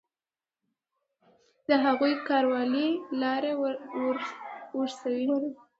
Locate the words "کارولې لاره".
2.27-3.53